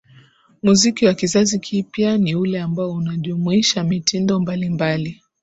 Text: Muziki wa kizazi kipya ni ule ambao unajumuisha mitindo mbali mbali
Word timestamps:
Muziki 0.63 1.05
wa 1.05 1.13
kizazi 1.13 1.59
kipya 1.59 2.17
ni 2.17 2.35
ule 2.35 2.59
ambao 2.61 2.91
unajumuisha 2.91 3.83
mitindo 3.83 4.39
mbali 4.39 4.69
mbali 4.69 5.21